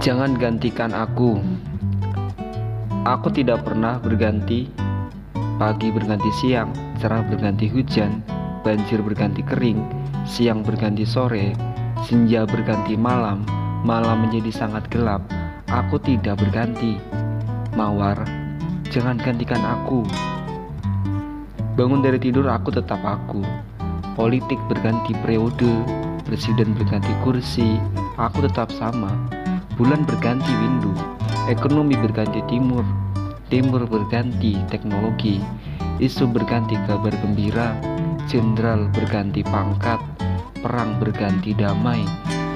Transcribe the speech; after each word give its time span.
Jangan 0.00 0.32
gantikan 0.40 0.96
aku. 0.96 1.44
Aku 3.04 3.28
tidak 3.28 3.68
pernah 3.68 4.00
berganti. 4.00 4.64
Pagi 5.60 5.92
berganti 5.92 6.32
siang, 6.40 6.72
cerah 6.96 7.20
berganti 7.20 7.68
hujan, 7.68 8.24
banjir 8.64 9.04
berganti 9.04 9.44
kering, 9.44 9.84
siang 10.24 10.64
berganti 10.64 11.04
sore, 11.04 11.52
senja 12.08 12.48
berganti 12.48 12.96
malam, 12.96 13.44
malam 13.84 14.24
menjadi 14.24 14.64
sangat 14.64 14.88
gelap. 14.88 15.20
Aku 15.68 16.00
tidak 16.00 16.40
berganti. 16.40 16.96
Mawar, 17.76 18.24
jangan 18.88 19.20
gantikan 19.20 19.60
aku. 19.60 20.00
Bangun 21.76 22.00
dari 22.00 22.16
tidur 22.16 22.48
aku 22.48 22.72
tetap 22.72 23.04
aku. 23.04 23.44
Politik 24.16 24.56
berganti 24.64 25.12
periode, 25.20 25.84
presiden 26.24 26.72
berganti 26.72 27.12
kursi, 27.20 27.76
aku 28.16 28.48
tetap 28.48 28.72
sama. 28.72 29.39
Bulan 29.80 30.04
berganti 30.04 30.52
windu, 30.60 30.92
ekonomi 31.48 31.96
berganti 31.96 32.44
timur, 32.52 32.84
timur 33.48 33.88
berganti 33.88 34.60
teknologi, 34.68 35.40
isu 35.96 36.28
berganti 36.28 36.76
kabar 36.84 37.16
gembira, 37.24 37.72
jenderal 38.28 38.92
berganti 38.92 39.40
pangkat, 39.40 39.96
perang 40.60 41.00
berganti 41.00 41.56
damai, 41.56 42.04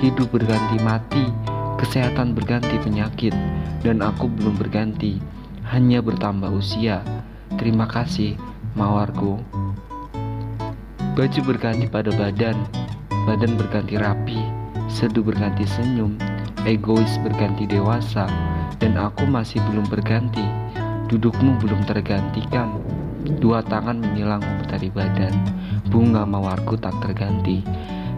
hidup 0.00 0.32
berganti 0.32 0.80
mati, 0.80 1.28
kesehatan 1.76 2.32
berganti 2.32 2.80
penyakit, 2.80 3.36
dan 3.84 4.00
aku 4.00 4.24
belum 4.40 4.56
berganti, 4.56 5.20
hanya 5.68 6.00
bertambah 6.00 6.48
usia. 6.48 7.04
Terima 7.60 7.84
kasih, 7.84 8.32
mawarku. 8.72 9.36
Baju 11.12 11.40
berganti 11.44 11.84
pada 11.84 12.16
badan, 12.16 12.56
badan 13.28 13.60
berganti 13.60 14.00
rapi, 14.00 14.40
seduh 14.88 15.20
berganti 15.20 15.68
senyum, 15.68 16.16
egois 16.68 17.20
berganti 17.20 17.64
dewasa, 17.68 18.26
dan 18.80 18.96
aku 18.96 19.24
masih 19.28 19.60
belum 19.70 19.86
berganti. 19.88 20.44
Dudukmu 21.10 21.58
belum 21.58 21.84
tergantikan. 21.88 22.80
Dua 23.42 23.60
tangan 23.60 24.00
menyilang 24.00 24.44
dari 24.70 24.88
badan. 24.88 25.32
Bunga 25.90 26.22
mawarku 26.24 26.78
tak 26.78 26.94
terganti, 27.02 27.60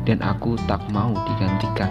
dan 0.05 0.21
aku 0.21 0.55
tak 0.69 0.83
mau 0.93 1.11
digantikan. 1.27 1.91